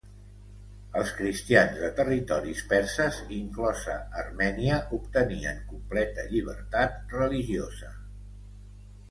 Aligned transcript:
Els 0.99 1.09
cristians 1.17 1.75
de 1.81 1.89
territoris 1.99 2.61
perses, 2.71 3.19
inclosa 3.35 3.99
Armènia, 4.23 4.81
obtenien 4.99 5.61
completa 5.75 6.27
llibertat 6.33 7.17
religiosa. 7.21 7.93